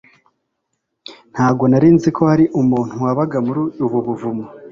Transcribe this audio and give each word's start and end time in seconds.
Ntabwo 1.33 1.63
nzi 1.71 2.09
ko 2.15 2.21
hari 2.31 2.45
umuntu 2.61 2.93
wabaga 3.03 3.37
muri 3.45 3.59
ubu 3.85 3.97
buvumo. 4.07 4.45